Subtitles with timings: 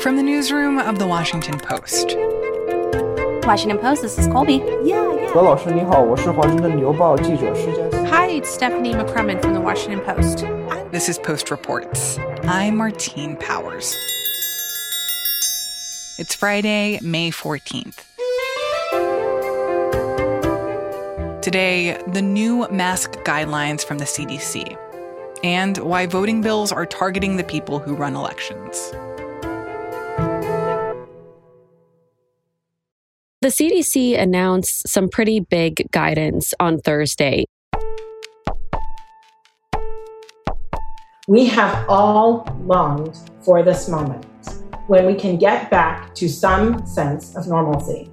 [0.00, 2.16] From the newsroom of The Washington Post.
[3.46, 4.54] Washington Post, this is Colby.
[4.82, 5.30] Yeah, yeah.
[8.30, 10.38] it's Stephanie McCrummen from The Washington Post.
[10.90, 12.18] This is Post Reports.
[12.44, 13.94] I'm Martine Powers.
[16.18, 18.02] It's Friday, May 14th.
[21.42, 24.78] Today, the new mask guidelines from the CDC
[25.44, 28.94] and why voting bills are targeting the people who run elections.
[33.42, 37.46] The CDC announced some pretty big guidance on Thursday.
[41.26, 44.26] We have all longed for this moment
[44.88, 48.10] when we can get back to some sense of normalcy.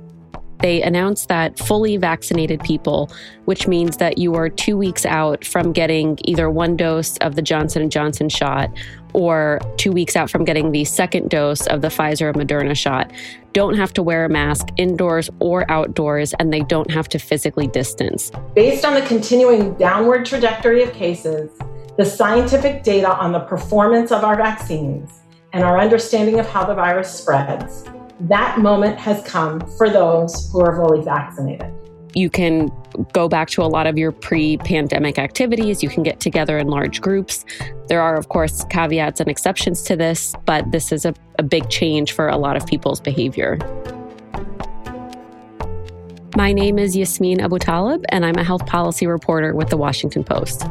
[0.59, 3.11] They announced that fully vaccinated people,
[3.45, 7.41] which means that you are 2 weeks out from getting either one dose of the
[7.41, 8.69] Johnson & Johnson shot
[9.13, 13.11] or 2 weeks out from getting the second dose of the Pfizer or Moderna shot,
[13.53, 17.67] don't have to wear a mask indoors or outdoors and they don't have to physically
[17.67, 18.31] distance.
[18.53, 21.49] Based on the continuing downward trajectory of cases,
[21.97, 25.21] the scientific data on the performance of our vaccines,
[25.53, 27.85] and our understanding of how the virus spreads,
[28.19, 31.73] that moment has come for those who are fully vaccinated.
[32.17, 32.71] You can
[33.13, 35.83] go back to a lot of your pre pandemic activities.
[35.83, 37.45] You can get together in large groups.
[37.89, 41.69] There are, of course, caveats and exceptions to this, but this is a, a big
[41.69, 43.59] change for a lot of people's behavior.
[46.35, 50.65] My name is Yasmeen Abutaleb, and I'm a health policy reporter with The Washington Post.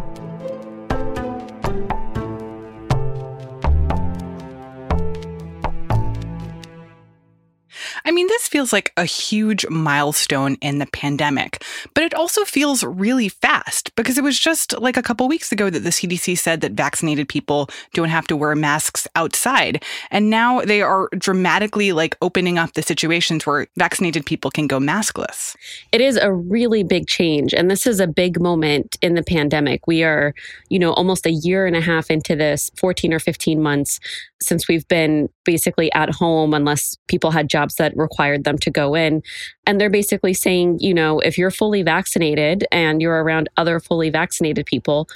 [8.06, 12.84] I mean, this feels like a huge milestone in the pandemic, but it also feels
[12.84, 16.61] really fast because it was just like a couple weeks ago that the CDC said
[16.61, 19.83] that vaccinated people don't have to wear masks outside.
[20.12, 24.78] And now they are dramatically like opening up the situations where vaccinated people can go
[24.78, 25.56] maskless.
[25.91, 27.53] It is a really big change.
[27.53, 29.89] And this is a big moment in the pandemic.
[29.89, 30.33] We are,
[30.69, 33.99] you know, almost a year and a half into this, 14 or 15 months
[34.41, 38.94] since we've been basically at home unless people had jobs that required them to go
[38.94, 39.22] in.
[39.66, 44.10] And they're basically saying, you know, if you're fully vaccinated and you're around other fully
[44.10, 45.08] vaccinated people,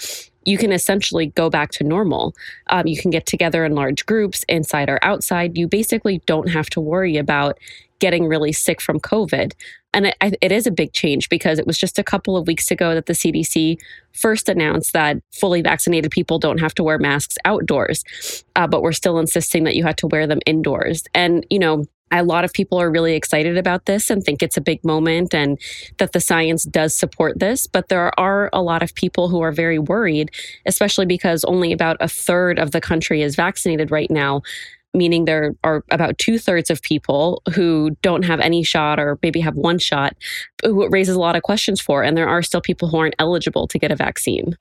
[0.45, 2.35] you can essentially go back to normal.
[2.71, 5.59] Um, you can get together in large groups, inside or outside.
[5.59, 7.59] You basically don't have to worry about
[7.99, 9.53] getting really sick from COVID.
[9.93, 12.71] And it, it is a big change because it was just a couple of weeks
[12.71, 13.79] ago that the CDC
[14.13, 18.05] first announced that fully vaccinated people don't have to wear masks outdoors,
[18.57, 21.05] uh, but we're still insisting that you had to wear them indoors.
[21.15, 24.57] And, you know, a lot of people are really excited about this and think it's
[24.57, 25.61] a big moment and
[25.99, 27.67] that the science does support this.
[27.67, 30.31] But there are a lot of people who are very worried,
[30.67, 34.43] especially because only about a third of the country is vaccinated right now.
[34.93, 39.41] Meaning there are about two thirds of people who don't have any shot or maybe
[39.41, 40.17] have one shot,
[40.65, 42.03] who it raises a lot of questions for.
[42.03, 44.57] And there are still people who aren't eligible to get a vaccine.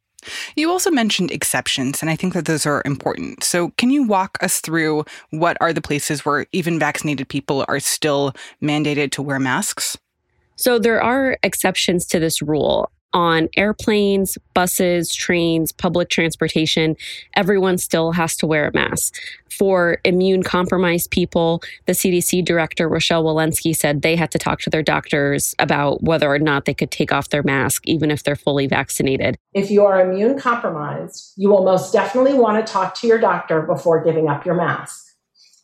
[0.55, 3.43] You also mentioned exceptions, and I think that those are important.
[3.43, 7.79] So, can you walk us through what are the places where even vaccinated people are
[7.79, 9.97] still mandated to wear masks?
[10.57, 16.95] So, there are exceptions to this rule on airplanes, buses, trains, public transportation,
[17.35, 19.15] everyone still has to wear a mask.
[19.49, 24.69] For immune compromised people, the CDC director, Rochelle Walensky, said they had to talk to
[24.69, 28.35] their doctors about whether or not they could take off their mask, even if they're
[28.35, 29.37] fully vaccinated.
[29.53, 33.61] If you are immune compromised, you will most definitely want to talk to your doctor
[33.61, 35.07] before giving up your mask.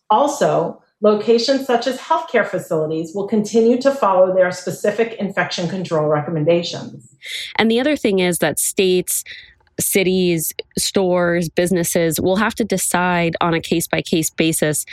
[0.09, 7.13] Also, locations such as healthcare facilities will continue to follow their specific infection control recommendations.
[7.57, 9.23] And the other thing is that states,
[9.79, 14.85] cities, stores, businesses will have to decide on a case by case basis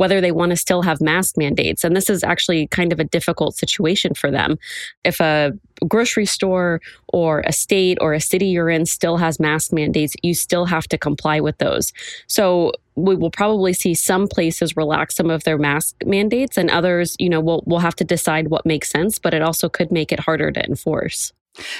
[0.00, 1.84] whether they want to still have mask mandates.
[1.84, 4.58] And this is actually kind of a difficult situation for them.
[5.04, 5.52] If a
[5.86, 10.32] grocery store or a state or a city you're in still has mask mandates, you
[10.32, 11.92] still have to comply with those.
[12.28, 17.14] So we will probably see some places relax some of their mask mandates and others,
[17.18, 20.12] you know, we'll, we'll have to decide what makes sense, but it also could make
[20.12, 21.34] it harder to enforce.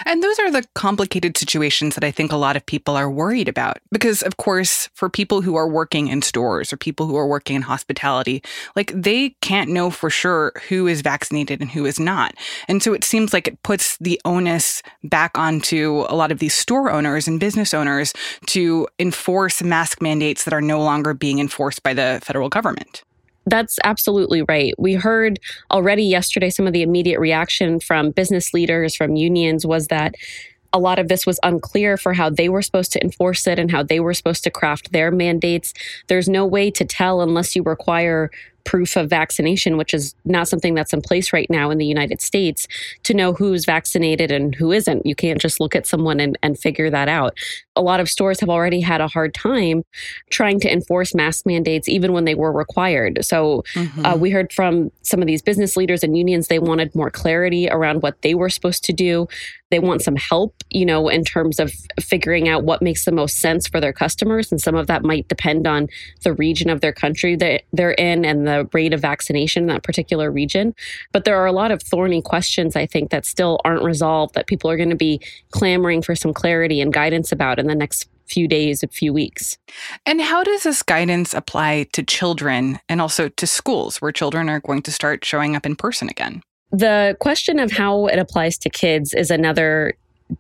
[0.05, 3.49] And those are the complicated situations that I think a lot of people are worried
[3.49, 3.79] about.
[3.93, 7.57] Because, of course, for people who are working in stores or people who are working
[7.57, 8.43] in hospitality,
[8.75, 12.35] like they can't know for sure who is vaccinated and who is not.
[12.69, 16.55] And so it seems like it puts the onus back onto a lot of these
[16.55, 18.13] store owners and business owners
[18.47, 23.03] to enforce mask mandates that are no longer being enforced by the federal government.
[23.47, 24.75] That's absolutely right.
[24.79, 25.39] We heard
[25.71, 30.15] already yesterday some of the immediate reaction from business leaders, from unions, was that
[30.73, 33.71] a lot of this was unclear for how they were supposed to enforce it and
[33.71, 35.75] how they were supposed to craft their mandates.
[36.07, 38.31] There's no way to tell unless you require
[38.65, 42.21] proof of vaccination, which is not something that's in place right now in the United
[42.21, 42.67] States,
[43.05, 45.07] to know who's vaccinated and who isn't.
[45.07, 47.37] You can't just look at someone and, and figure that out.
[47.77, 49.85] A lot of stores have already had a hard time
[50.31, 53.25] trying to enforce mask mandates, even when they were required.
[53.25, 54.05] So mm-hmm.
[54.05, 57.69] uh, we heard from some of these business leaders and unions, they wanted more clarity
[57.71, 59.29] around what they were supposed to do.
[59.71, 63.39] They want some help, you know, in terms of figuring out what makes the most
[63.39, 64.51] sense for their customers.
[64.51, 65.87] And some of that might depend on
[66.25, 69.83] the region of their country that they're in and the rate of vaccination in that
[69.83, 70.75] particular region.
[71.13, 74.47] But there are a lot of thorny questions, I think, that still aren't resolved that
[74.47, 75.21] people are going to be
[75.51, 79.59] clamoring for some clarity and guidance about in the next few days, a few weeks.
[80.07, 84.61] And how does this guidance apply to children and also to schools where children are
[84.61, 86.43] going to start showing up in person again?
[86.73, 89.95] The question of how it applies to kids is another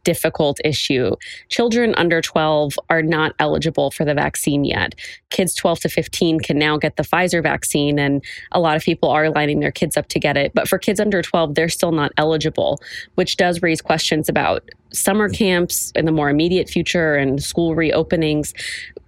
[0.04, 1.14] difficult issue.
[1.48, 4.94] Children under 12 are not eligible for the vaccine yet.
[5.31, 9.08] Kids 12 to 15 can now get the Pfizer vaccine, and a lot of people
[9.08, 10.52] are lining their kids up to get it.
[10.54, 12.81] But for kids under 12, they're still not eligible,
[13.14, 18.52] which does raise questions about summer camps in the more immediate future and school reopenings.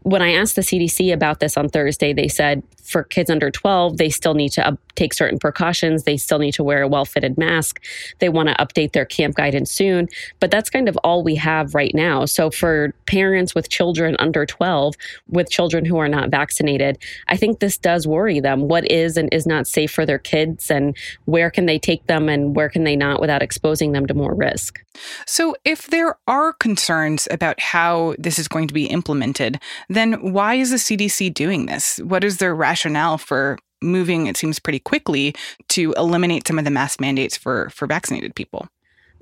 [0.02, 3.96] When I asked the CDC about this on Thursday, they said for kids under 12,
[3.96, 6.04] they still need to up- take certain precautions.
[6.04, 7.82] They still need to wear a well fitted mask.
[8.18, 10.08] They want to update their camp guidance soon.
[10.40, 12.24] But that's kind of all we have right now.
[12.26, 14.94] So for parents with children under 12,
[15.28, 18.68] with children who are not vaccinated, I think this does worry them.
[18.68, 22.28] What is and is not safe for their kids, and where can they take them
[22.28, 24.84] and where can they not without exposing them to more risk?
[25.26, 29.58] So, if there are concerns about how this is going to be implemented,
[29.88, 31.98] then why is the CDC doing this?
[32.04, 35.34] What is their rationale for moving, it seems pretty quickly,
[35.70, 38.68] to eliminate some of the mask mandates for, for vaccinated people?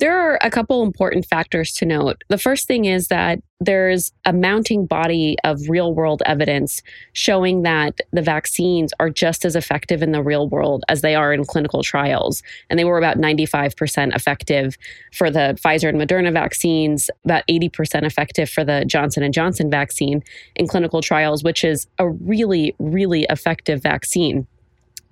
[0.00, 2.24] There are a couple important factors to note.
[2.28, 6.80] The first thing is that there's a mounting body of real world evidence
[7.12, 11.34] showing that the vaccines are just as effective in the real world as they are
[11.34, 12.42] in clinical trials.
[12.70, 14.78] And they were about 95% effective
[15.12, 20.22] for the Pfizer and Moderna vaccines, about 80% effective for the Johnson and Johnson vaccine
[20.56, 24.46] in clinical trials, which is a really really effective vaccine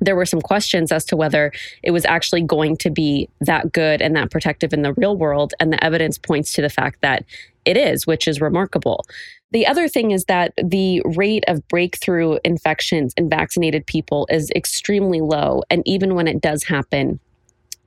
[0.00, 1.52] there were some questions as to whether
[1.82, 5.54] it was actually going to be that good and that protective in the real world.
[5.60, 7.24] And the evidence points to the fact that
[7.64, 9.04] it is, which is remarkable.
[9.50, 15.20] The other thing is that the rate of breakthrough infections in vaccinated people is extremely
[15.20, 15.62] low.
[15.70, 17.18] And even when it does happen,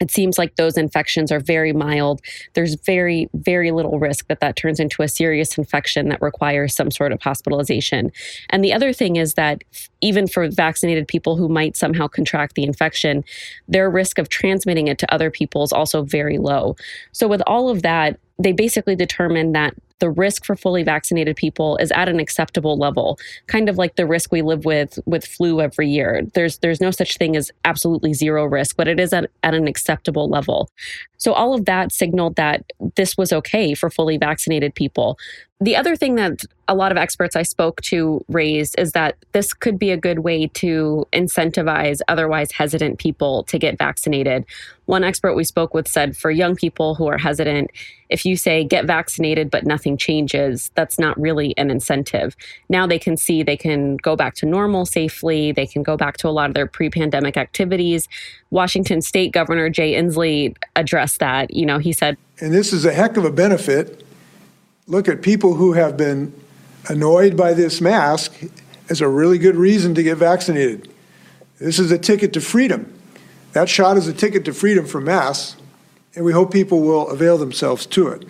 [0.02, 2.22] it seems like those infections are very mild.
[2.54, 6.92] There's very, very little risk that that turns into a serious infection that requires some
[6.92, 8.12] sort of hospitalization.
[8.50, 9.64] And the other thing is that
[10.02, 13.24] even for vaccinated people who might somehow contract the infection,
[13.68, 16.76] their risk of transmitting it to other people is also very low.
[17.12, 21.78] So, with all of that, they basically determined that the risk for fully vaccinated people
[21.78, 23.18] is at an acceptable level,
[23.48, 26.24] kind of like the risk we live with with flu every year.
[26.34, 29.68] There's there's no such thing as absolutely zero risk, but it is at, at an
[29.68, 30.70] acceptable level.
[31.22, 35.20] So all of that signaled that this was okay for fully vaccinated people.
[35.60, 39.54] The other thing that a lot of experts I spoke to raised is that this
[39.54, 44.44] could be a good way to incentivize otherwise hesitant people to get vaccinated.
[44.86, 47.70] One expert we spoke with said for young people who are hesitant,
[48.10, 52.36] if you say get vaccinated but nothing changes, that's not really an incentive.
[52.68, 56.18] Now they can see they can go back to normal safely, they can go back
[56.18, 58.08] to a lot of their pre pandemic activities.
[58.50, 61.54] Washington State Governor Jay Inslee addressed that.
[61.54, 64.04] You know, he said, and this is a heck of a benefit
[64.88, 66.34] look at people who have been
[66.90, 68.34] annoyed by this mask
[68.90, 70.92] as a really good reason to get vaccinated.
[71.60, 72.94] This is a ticket to freedom.
[73.54, 75.56] That shot is a ticket to freedom for masks,
[76.16, 78.28] and we hope people will avail themselves to it.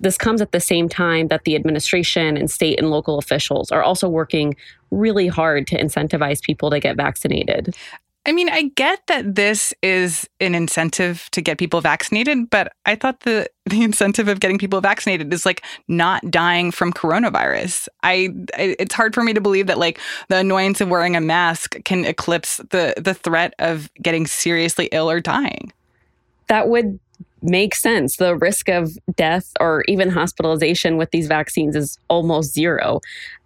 [0.00, 3.82] This comes at the same time that the administration and state and local officials are
[3.82, 4.56] also working
[4.90, 7.76] really hard to incentivize people to get vaccinated.
[8.24, 12.94] I mean, I get that this is an incentive to get people vaccinated, but I
[12.94, 17.88] thought the the incentive of getting people vaccinated is like not dying from coronavirus.
[18.02, 21.20] I, I it's hard for me to believe that like the annoyance of wearing a
[21.20, 25.72] mask can eclipse the the threat of getting seriously ill or dying.
[26.48, 26.98] That would
[27.40, 28.16] make sense.
[28.16, 33.00] The risk of death or even hospitalization with these vaccines is almost zero.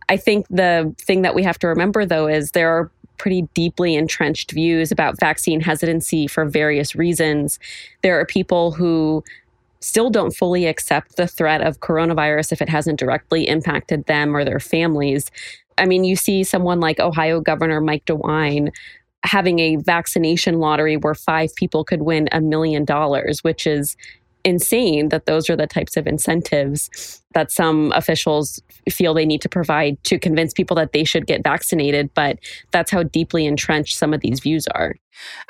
[0.09, 3.95] I think the thing that we have to remember, though, is there are pretty deeply
[3.95, 7.59] entrenched views about vaccine hesitancy for various reasons.
[8.03, 9.25] There are people who
[9.81, 14.45] still don't fully accept the threat of coronavirus if it hasn't directly impacted them or
[14.45, 15.31] their families.
[15.79, 18.71] I mean, you see someone like Ohio Governor Mike DeWine
[19.25, 23.97] having a vaccination lottery where five people could win a million dollars, which is
[24.45, 29.49] insane that those are the types of incentives that some officials feel they need to
[29.49, 32.09] provide to convince people that they should get vaccinated.
[32.15, 32.39] But
[32.71, 34.95] that's how deeply entrenched some of these views are.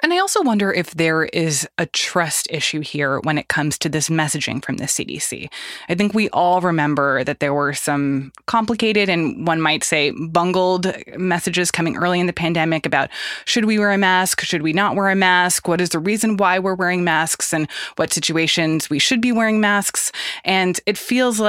[0.02, 3.88] And I also wonder if there is a trust issue here when it comes to
[3.88, 5.48] this messaging from the CDC.
[5.88, 10.92] I think we all remember that there were some complicated and one might say bungled
[11.16, 13.10] messages coming early in the pandemic about
[13.44, 14.42] should we wear a mask?
[14.42, 15.66] Should we not wear a mask?
[15.66, 19.60] What is the reason why we're wearing masks and what situations we should be wearing
[19.60, 20.12] masks?
[20.44, 21.40] And it feels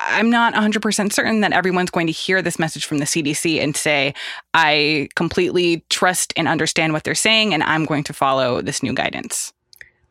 [0.00, 3.76] I'm not 100% certain that everyone's going to hear this message from the CDC and
[3.76, 4.14] say,
[4.54, 8.92] I completely trust and understand what they're saying, and I'm going to follow this new
[8.92, 9.52] guidance.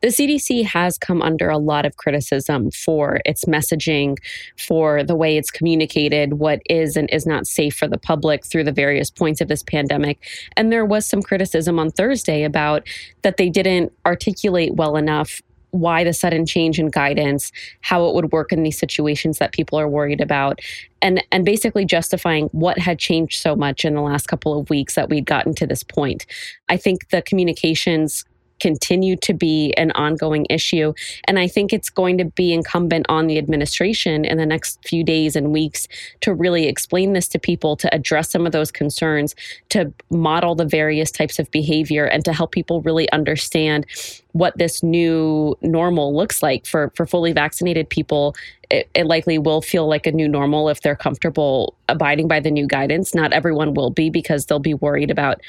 [0.01, 4.17] The CDC has come under a lot of criticism for its messaging,
[4.57, 8.65] for the way it's communicated what is and is not safe for the public through
[8.65, 10.19] the various points of this pandemic.
[10.55, 12.87] And there was some criticism on Thursday about
[13.23, 15.41] that they didn't articulate well enough
[15.71, 19.79] why the sudden change in guidance, how it would work in these situations that people
[19.79, 20.59] are worried about,
[21.01, 24.95] and and basically justifying what had changed so much in the last couple of weeks
[24.95, 26.25] that we'd gotten to this point.
[26.69, 28.25] I think the communications
[28.59, 30.93] continue to be an ongoing issue.
[31.25, 35.03] And I think it's going to be incumbent on the administration in the next few
[35.03, 35.87] days and weeks
[36.21, 39.35] to really explain this to people, to address some of those concerns,
[39.69, 43.85] to model the various types of behavior, and to help people really understand
[44.33, 48.35] what this new normal looks like for, for fully vaccinated people.
[48.69, 52.51] It, it likely will feel like a new normal if they're comfortable abiding by the
[52.51, 53.15] new guidance.
[53.15, 55.41] Not everyone will be because they'll be worried about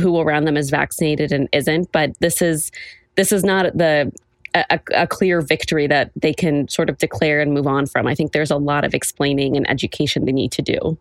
[0.00, 1.90] who around them is vaccinated and isn't.
[1.92, 2.70] But this is
[3.16, 4.12] this is not the
[4.54, 8.06] a, a, clear victory that they can sort of declare and move on from.
[8.06, 10.98] I think there's a lot of explaining and education they need to do.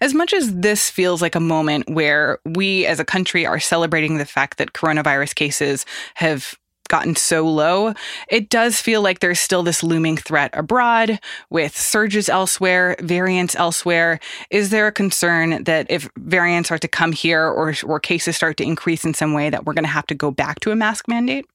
[0.00, 4.18] As much as this feels like a moment where we as a country are celebrating
[4.18, 6.54] the fact that coronavirus cases have
[6.88, 7.94] gotten so low,
[8.28, 14.18] it does feel like there's still this looming threat abroad with surges elsewhere, variants elsewhere.
[14.50, 18.56] Is there a concern that if variants are to come here or, or cases start
[18.58, 20.76] to increase in some way, that we're going to have to go back to a
[20.76, 21.46] mask mandate?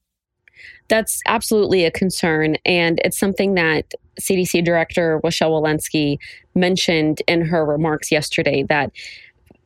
[0.88, 2.56] That's absolutely a concern.
[2.64, 6.18] And it's something that CDC Director Rochelle Walensky
[6.54, 8.92] mentioned in her remarks yesterday that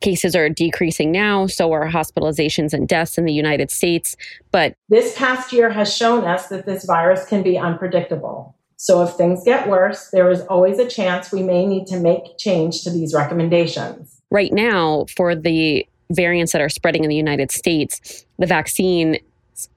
[0.01, 4.15] cases are decreasing now, so are hospitalizations and deaths in the United States.
[4.51, 8.55] But this past year has shown us that this virus can be unpredictable.
[8.77, 12.37] So if things get worse, there is always a chance we may need to make
[12.37, 14.21] change to these recommendations.
[14.31, 19.19] Right now, for the variants that are spreading in the United States, the vaccine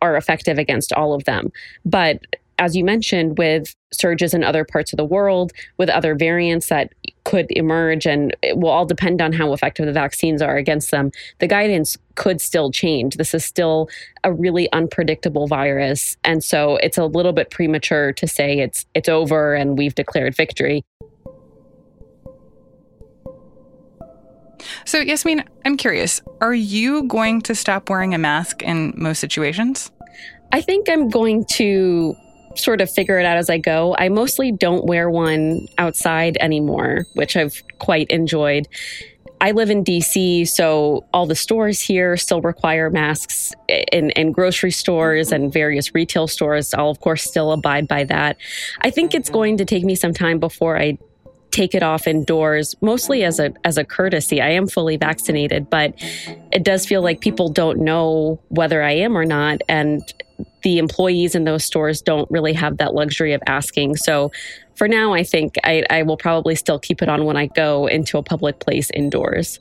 [0.01, 1.51] are effective against all of them.
[1.85, 2.21] But
[2.59, 6.93] as you mentioned, with surges in other parts of the world, with other variants that
[7.33, 11.11] could emerge, and it will all depend on how effective the vaccines are against them,
[11.39, 13.17] the guidance could still change.
[13.17, 13.89] This is still
[14.23, 16.19] a really unpredictable virus.
[16.25, 20.37] And so it's a little bit premature to say it's it's over and we've declared
[20.37, 20.85] victory.
[24.85, 29.91] So, Yasmeen, I'm curious, are you going to stop wearing a mask in most situations?
[30.53, 32.15] I think I'm going to
[32.57, 33.95] sort of figure it out as I go.
[33.99, 38.69] I mostly don't wear one outside anymore, which I've quite enjoyed.
[39.41, 44.71] I live in DC, so all the stores here still require masks in, in grocery
[44.71, 46.73] stores and various retail stores.
[46.73, 48.37] I'll, of course, still abide by that.
[48.83, 50.97] I think it's going to take me some time before I
[51.51, 54.41] take it off indoors mostly as a as a courtesy.
[54.41, 55.93] I am fully vaccinated, but
[56.53, 60.03] it does feel like people don't know whether I am or not and
[60.63, 63.97] the employees in those stores don't really have that luxury of asking.
[63.97, 64.31] So
[64.75, 67.87] for now, I think I, I will probably still keep it on when I go
[67.87, 69.61] into a public place indoors.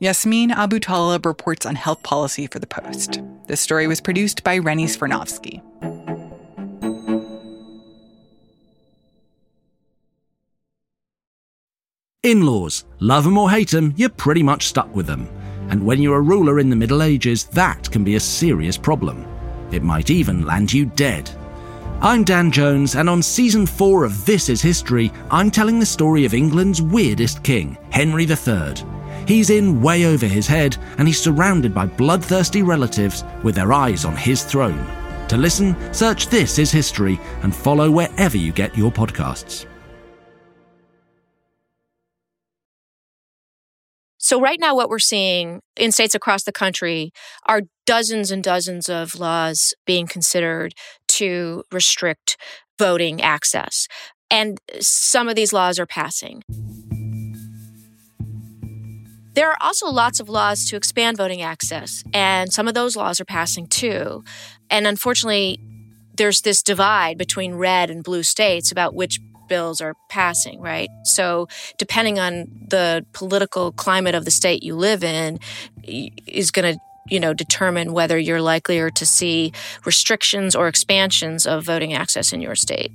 [0.00, 3.20] Yasmeen Abutaleb reports on health policy for The Post.
[3.48, 5.62] This story was produced by Rennie Svirnovskiy.
[12.22, 15.26] In laws, love them or hate them, you're pretty much stuck with them.
[15.70, 19.26] And when you're a ruler in the Middle Ages, that can be a serious problem.
[19.70, 21.30] It might even land you dead.
[22.02, 26.24] I'm Dan Jones, and on season 4 of This Is History, I'm telling the story
[26.24, 28.74] of England's weirdest king, Henry III.
[29.28, 34.04] He's in way over his head, and he's surrounded by bloodthirsty relatives with their eyes
[34.04, 34.84] on his throne.
[35.28, 39.66] To listen, search This Is History and follow wherever you get your podcasts.
[44.30, 47.10] So, right now, what we're seeing in states across the country
[47.46, 50.72] are dozens and dozens of laws being considered
[51.18, 52.36] to restrict
[52.78, 53.88] voting access.
[54.30, 56.44] And some of these laws are passing.
[59.34, 63.18] There are also lots of laws to expand voting access, and some of those laws
[63.18, 64.22] are passing too.
[64.70, 65.58] And unfortunately,
[66.16, 69.18] there's this divide between red and blue states about which
[69.50, 70.88] bills are passing, right?
[71.04, 75.38] So, depending on the political climate of the state you live in,
[75.84, 76.80] is going to
[77.10, 79.52] you know determine whether you're likelier to see
[79.84, 82.92] restrictions or expansions of voting access in your state.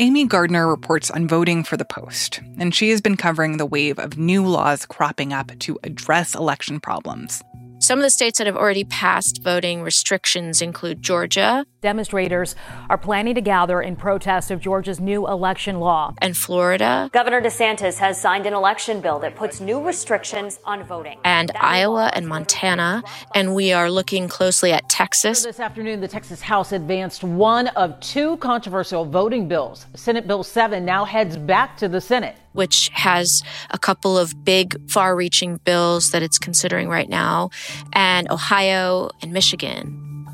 [0.00, 4.00] Amy Gardner reports on voting for the Post, and she has been covering the wave
[4.00, 7.44] of new laws cropping up to address election problems.
[7.84, 11.66] Some of the states that have already passed voting restrictions include Georgia.
[11.82, 12.56] Demonstrators
[12.88, 16.14] are planning to gather in protest of Georgia's new election law.
[16.22, 17.10] And Florida.
[17.12, 21.18] Governor DeSantis has signed an election bill that puts new restrictions on voting.
[21.26, 23.02] And that Iowa and Montana.
[23.34, 25.44] And we are looking closely at Texas.
[25.44, 29.84] This afternoon, the Texas House advanced one of two controversial voting bills.
[29.94, 34.90] Senate Bill 7 now heads back to the Senate which has a couple of big,
[34.90, 37.50] far reaching bills that it's considering right now,
[37.92, 40.26] and Ohio and Michigan.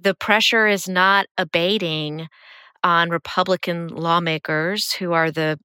[0.00, 2.28] The pressure is not abating
[2.84, 5.58] on Republican lawmakers who are the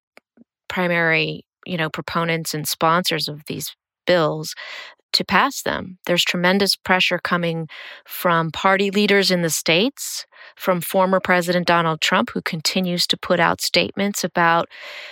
[0.67, 3.75] primary, you know, proponents and sponsors of these
[4.07, 4.55] bills
[5.13, 5.99] to pass them.
[6.07, 7.69] There's tremendous pressure coming
[8.05, 10.25] from party leaders in the states,
[10.55, 14.67] from former President Donald Trump, who continues to put out statements about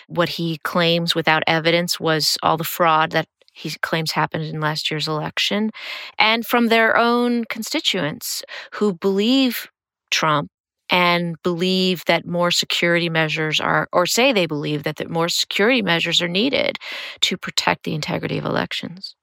[0.07, 4.89] what he claims without evidence was all the fraud that he claims happened in last
[4.89, 5.71] year's election,
[6.17, 8.43] and from their own constituents
[8.73, 9.69] who believe
[10.09, 10.49] Trump
[10.89, 15.81] and believe that more security measures are, or say they believe that, that more security
[15.81, 16.77] measures are needed
[17.21, 19.15] to protect the integrity of elections.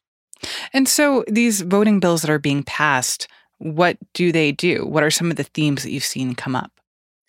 [0.73, 4.87] And so these voting bills that are being passed, what do they do?
[4.87, 6.73] What are some of the themes that you've seen come up?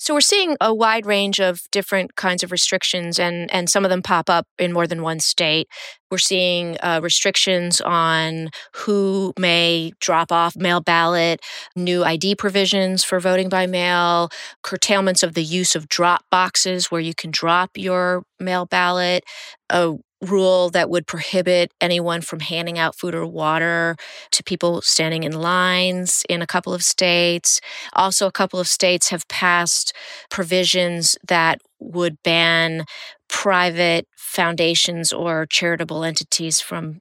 [0.01, 3.89] So we're seeing a wide range of different kinds of restrictions, and and some of
[3.89, 5.67] them pop up in more than one state.
[6.09, 11.41] We're seeing uh, restrictions on who may drop off mail ballot,
[11.75, 14.29] new ID provisions for voting by mail,
[14.63, 19.25] curtailments of the use of drop boxes where you can drop your mail ballot,
[19.69, 23.95] a rule that would prohibit anyone from handing out food or water
[24.31, 27.61] to people standing in lines in a couple of states.
[27.93, 29.93] Also, a couple of states have passed
[30.29, 32.85] provisions that would ban
[33.29, 36.99] private foundations or charitable entities from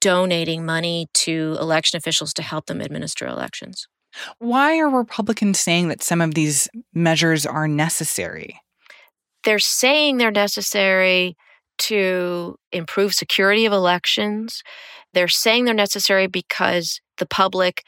[0.00, 3.86] donating money to election officials to help them administer elections.
[4.38, 8.60] Why are Republicans saying that some of these measures are necessary?
[9.44, 11.36] They're saying they're necessary
[11.80, 14.62] to improve security of elections.
[15.12, 17.82] They're saying they're necessary because the public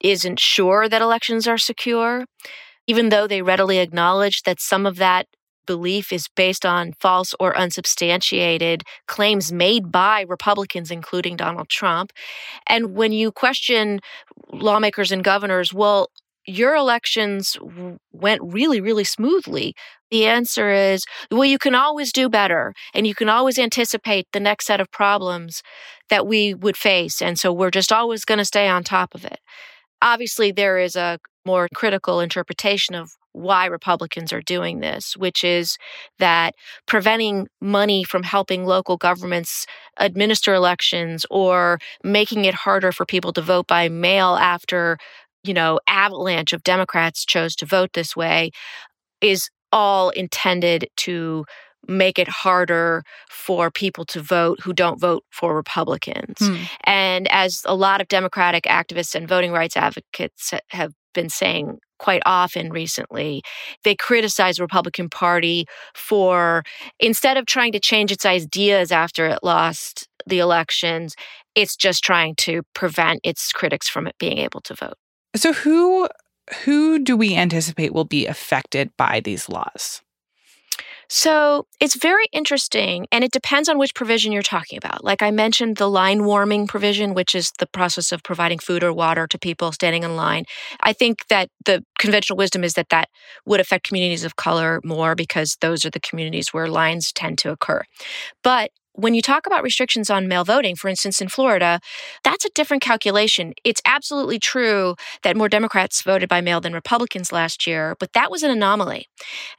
[0.00, 2.24] isn't sure that elections are secure,
[2.86, 5.26] even though they readily acknowledge that some of that
[5.66, 12.10] belief is based on false or unsubstantiated claims made by Republicans, including Donald Trump.
[12.66, 14.00] And when you question
[14.50, 16.08] lawmakers and governors, well,
[16.46, 17.58] your elections
[18.20, 19.74] went really, really smoothly.
[20.10, 24.40] The answer is well, you can always do better and you can always anticipate the
[24.40, 25.62] next set of problems
[26.08, 27.20] that we would face.
[27.20, 29.38] And so we're just always going to stay on top of it.
[30.00, 35.76] Obviously, there is a more critical interpretation of why Republicans are doing this, which is
[36.18, 36.54] that
[36.86, 39.66] preventing money from helping local governments
[39.98, 44.98] administer elections or making it harder for people to vote by mail after
[45.44, 48.50] you know avalanche of democrats chose to vote this way
[49.20, 51.44] is all intended to
[51.86, 56.36] make it harder for people to vote who don't vote for Republicans.
[56.38, 56.56] Hmm.
[56.84, 62.22] And as a lot of Democratic activists and voting rights advocates have been saying quite
[62.26, 63.42] often recently,
[63.84, 66.62] they criticize the Republican Party for
[67.00, 71.14] instead of trying to change its ideas after it lost the elections,
[71.54, 74.94] it's just trying to prevent its critics from it being able to vote.
[75.38, 76.08] So who
[76.64, 80.02] who do we anticipate will be affected by these laws?
[81.10, 85.02] So it's very interesting, and it depends on which provision you're talking about.
[85.02, 88.92] Like I mentioned, the line warming provision, which is the process of providing food or
[88.92, 90.44] water to people standing in line.
[90.80, 93.08] I think that the conventional wisdom is that that
[93.46, 97.50] would affect communities of color more because those are the communities where lines tend to
[97.52, 97.84] occur.
[98.42, 101.78] But when you talk about restrictions on mail voting, for instance, in Florida,
[102.24, 103.54] that's a different calculation.
[103.62, 108.28] It's absolutely true that more Democrats voted by mail than Republicans last year, but that
[108.28, 109.06] was an anomaly.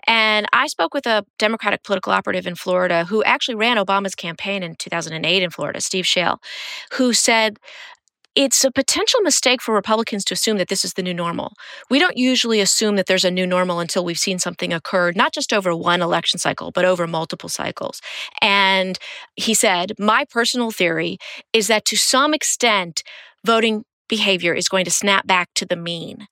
[0.05, 4.61] And I spoke with a Democratic political operative in Florida who actually ran Obama's campaign
[4.61, 6.39] in 2008 in Florida, Steve Schale,
[6.93, 7.57] who said
[8.35, 11.53] it's a potential mistake for Republicans to assume that this is the new normal.
[11.89, 15.33] We don't usually assume that there's a new normal until we've seen something occur, not
[15.33, 18.01] just over one election cycle, but over multiple cycles.
[18.41, 18.97] And
[19.35, 21.17] he said, My personal theory
[21.53, 23.03] is that to some extent,
[23.45, 26.27] voting behavior is going to snap back to the mean.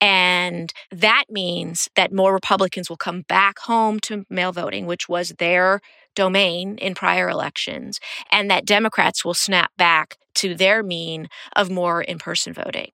[0.00, 5.30] And that means that more Republicans will come back home to mail voting, which was
[5.38, 5.80] their
[6.14, 12.02] domain in prior elections, and that Democrats will snap back to their mean of more
[12.02, 12.90] in person voting.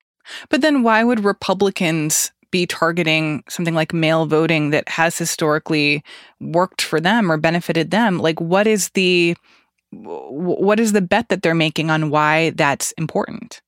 [0.48, 6.02] But then why would Republicans be targeting something like mail voting that has historically
[6.40, 8.18] worked for them or benefited them?
[8.18, 9.36] Like what is the
[9.90, 13.62] what is the bet that they're making on why that's important?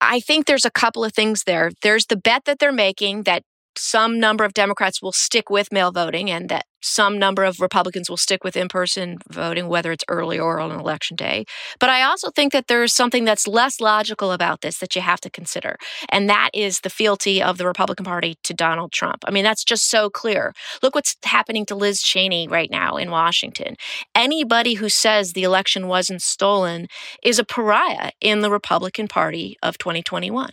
[0.00, 1.70] I think there's a couple of things there.
[1.82, 3.44] There's the bet that they're making that
[3.76, 8.08] some number of Democrats will stick with mail voting and that some number of Republicans
[8.08, 11.44] will stick with in person voting, whether it's early or on election day.
[11.78, 15.20] But I also think that there's something that's less logical about this that you have
[15.22, 15.76] to consider,
[16.08, 19.24] and that is the fealty of the Republican Party to Donald Trump.
[19.26, 20.54] I mean, that's just so clear.
[20.82, 23.76] Look what's happening to Liz Cheney right now in Washington.
[24.14, 26.88] Anybody who says the election wasn't stolen
[27.22, 30.50] is a pariah in the Republican Party of 2021.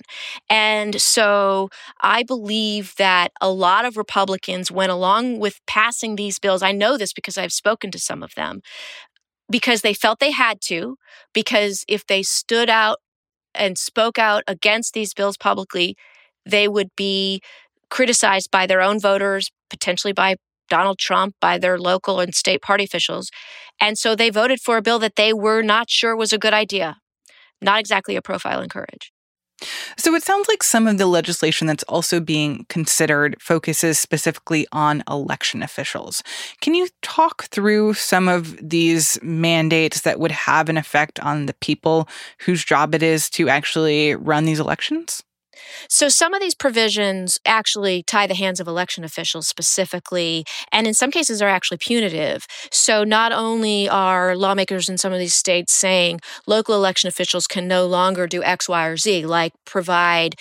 [0.49, 1.69] And so
[2.01, 6.61] I believe that a lot of Republicans went along with passing these bills.
[6.61, 8.61] I know this because I've spoken to some of them
[9.49, 10.97] because they felt they had to,
[11.33, 12.97] because if they stood out
[13.55, 15.95] and spoke out against these bills publicly,
[16.45, 17.41] they would be
[17.89, 20.35] criticized by their own voters, potentially by
[20.69, 23.29] Donald Trump, by their local and state party officials.
[23.79, 26.53] And so they voted for a bill that they were not sure was a good
[26.53, 26.97] idea.
[27.61, 29.11] Not exactly a profile in courage.
[29.97, 35.03] So it sounds like some of the legislation that's also being considered focuses specifically on
[35.09, 36.21] election officials.
[36.61, 41.55] Can you talk through some of these mandates that would have an effect on the
[41.55, 42.07] people
[42.39, 45.23] whose job it is to actually run these elections?
[45.89, 50.93] So some of these provisions actually tie the hands of election officials specifically, and in
[50.93, 52.45] some cases are actually punitive.
[52.71, 57.67] So not only are lawmakers in some of these states saying local election officials can
[57.67, 60.35] no longer do X, Y, or Z, like provide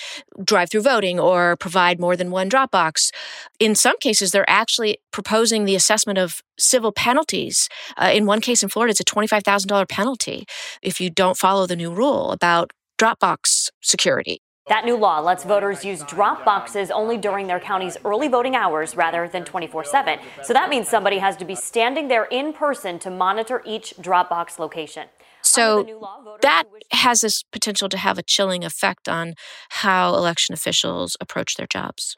[0.44, 3.10] drive through voting or provide more than one drop box.
[3.58, 7.68] In some cases, they're actually proposing the assessment of civil penalties.
[7.96, 10.46] Uh, in one case in Florida, it's a $25,000 penalty
[10.82, 14.40] if you don't follow the new rule about Dropbox security.
[14.68, 18.96] That new law lets voters use drop boxes only during their county's early voting hours
[18.96, 20.18] rather than 24 7.
[20.42, 24.28] So that means somebody has to be standing there in person to monitor each drop
[24.28, 25.08] box location.
[25.42, 29.34] So law, that has this potential to have a chilling effect on
[29.70, 32.16] how election officials approach their jobs.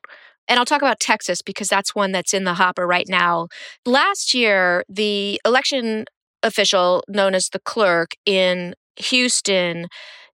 [0.49, 3.49] And I'll talk about Texas because that's one that's in the hopper right now.
[3.85, 6.07] Last year, the election
[6.43, 9.89] official known as the clerk in Houston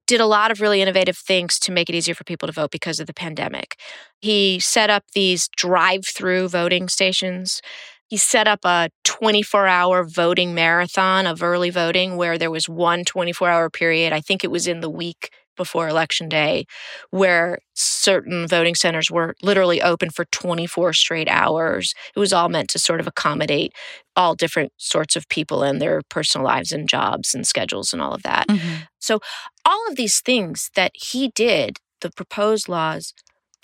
[0.06, 2.70] did a lot of really innovative things to make it easier for people to vote
[2.70, 3.78] because of the pandemic.
[4.20, 7.60] He set up these drive through voting stations.
[8.08, 13.04] He set up a 24 hour voting marathon of early voting where there was one
[13.04, 14.12] 24 hour period.
[14.12, 16.66] I think it was in the week before election day
[17.10, 21.94] where certain voting centers were literally open for 24 straight hours.
[22.14, 23.72] It was all meant to sort of accommodate
[24.16, 28.14] all different sorts of people and their personal lives and jobs and schedules and all
[28.14, 28.46] of that.
[28.48, 28.82] Mm-hmm.
[28.98, 29.20] So,
[29.64, 33.14] all of these things that he did, the proposed laws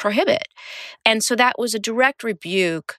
[0.01, 0.49] prohibit.
[1.05, 2.97] And so that was a direct rebuke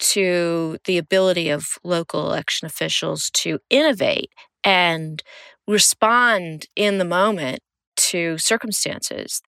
[0.00, 4.32] to the ability of local election officials to innovate
[4.64, 5.22] and
[5.68, 7.60] respond in the moment
[7.96, 9.40] to circumstances.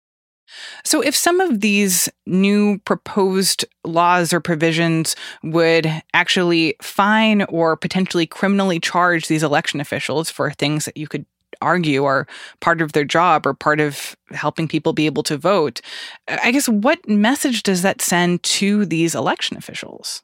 [0.84, 8.26] So, if some of these new proposed laws or provisions would actually fine or potentially
[8.26, 11.26] criminally charge these election officials for things that you could
[11.62, 12.28] argue are
[12.60, 15.82] part of their job or part of helping people be able to vote,
[16.28, 20.24] I guess what message does that send to these election officials?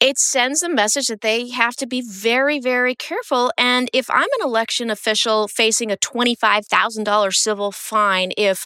[0.00, 3.52] It sends a message that they have to be very, very careful.
[3.58, 8.64] And if I'm an election official facing a $25,000 civil fine, if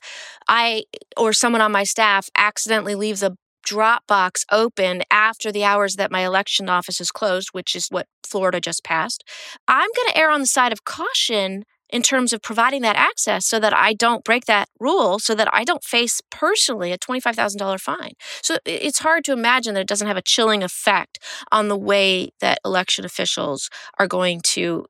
[0.48, 0.84] I
[1.16, 6.24] or someone on my staff accidentally leaves a Dropbox open after the hours that my
[6.24, 9.24] election office is closed, which is what Florida just passed,
[9.66, 13.46] I'm going to err on the side of caution in terms of providing that access
[13.46, 17.80] so that I don't break that rule, so that I don't face personally a $25,000
[17.80, 18.14] fine.
[18.42, 21.20] So it's hard to imagine that it doesn't have a chilling effect
[21.52, 24.86] on the way that election officials are going to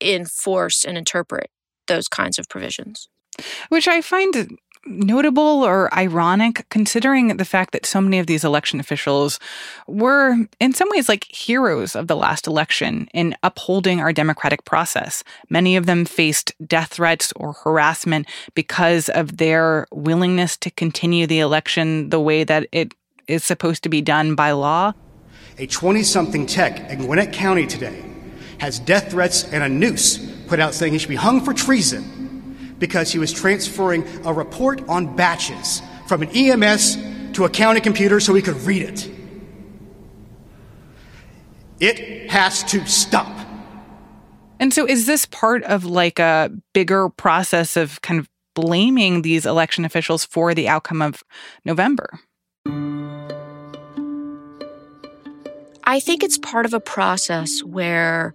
[0.00, 1.50] enforce and interpret
[1.88, 3.08] those kinds of provisions.
[3.68, 4.32] Which I find
[4.86, 9.38] notable or ironic considering the fact that so many of these election officials
[9.86, 15.24] were, in some ways, like heroes of the last election in upholding our democratic process.
[15.48, 21.40] Many of them faced death threats or harassment because of their willingness to continue the
[21.40, 22.92] election the way that it
[23.26, 24.92] is supposed to be done by law.
[25.58, 28.04] A 20 something tech in Gwinnett County today
[28.58, 32.23] has death threats and a noose put out saying he should be hung for treason
[32.78, 36.96] because he was transferring a report on batches from an EMS
[37.34, 39.10] to a county computer so he could read it.
[41.80, 43.32] It has to stop.
[44.60, 49.44] And so, is this part of like a bigger process of kind of blaming these
[49.44, 51.22] election officials for the outcome of
[51.64, 52.20] November?
[55.86, 58.34] I think it's part of a process where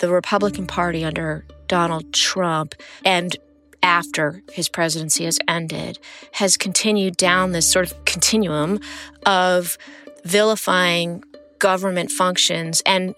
[0.00, 2.74] the Republican Party under Donald Trump
[3.04, 3.36] and
[3.84, 5.98] after his presidency has ended
[6.32, 8.80] has continued down this sort of continuum
[9.26, 9.76] of
[10.24, 11.22] vilifying
[11.58, 13.14] government functions and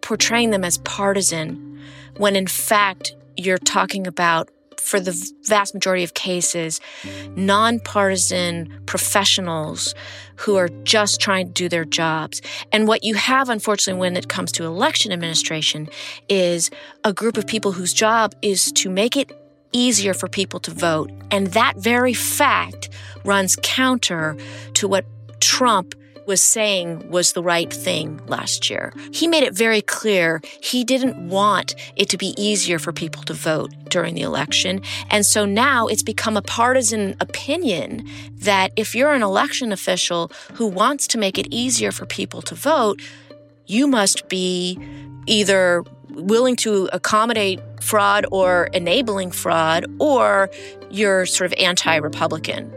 [0.00, 1.78] portraying them as partisan
[2.16, 4.48] when in fact you're talking about
[4.80, 6.80] for the vast majority of cases,
[7.36, 9.94] nonpartisan professionals
[10.36, 12.42] who are just trying to do their jobs.
[12.72, 15.88] And what you have, unfortunately, when it comes to election administration,
[16.28, 16.68] is
[17.04, 19.30] a group of people whose job is to make it
[19.72, 21.10] easier for people to vote.
[21.30, 22.88] And that very fact
[23.24, 24.36] runs counter
[24.74, 25.04] to what
[25.40, 25.94] Trump
[26.26, 28.92] was saying was the right thing last year.
[29.12, 33.34] He made it very clear he didn't want it to be easier for people to
[33.34, 34.82] vote during the election.
[35.10, 38.08] And so now it's become a partisan opinion
[38.38, 42.54] that if you're an election official who wants to make it easier for people to
[42.54, 43.00] vote,
[43.66, 44.78] you must be
[45.26, 50.50] either willing to accommodate fraud or enabling fraud, or
[50.90, 52.72] you're sort of anti Republican.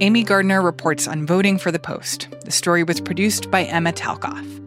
[0.00, 2.28] Amy Gardner reports on voting for the Post.
[2.44, 4.61] The story was produced by Emma Talkoff.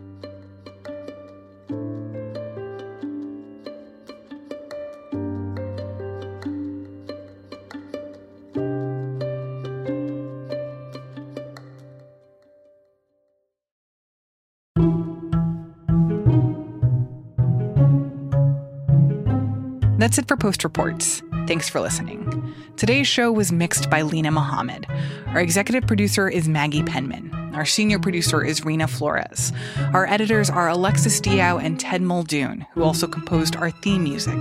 [19.97, 21.23] That's it for Post Reports.
[21.47, 22.53] Thanks for listening.
[22.75, 24.85] Today's show was mixed by Linah Mohammad.
[25.27, 27.33] Our executive producer is Maggie Penman.
[27.55, 29.53] Our senior producer is Reena Flores.
[29.93, 34.37] Our editors are Alexis Diao and Ted Muldoon, who also composed our theme music.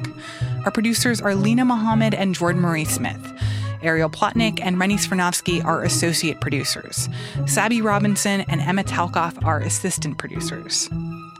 [0.64, 3.32] Our producers are Linah Mohammad and Jordan Marie Smith.
[3.84, 7.08] Ariel Plotnick and Rennie Svirnovskiy are associate producers.
[7.46, 10.88] Sabby Robinson and Emma Talkoff are assistant producers.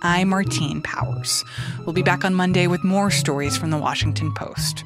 [0.02, 1.44] I'm Martine Powers.
[1.85, 4.85] We'll be back on Monday with more stories from the Washington Post.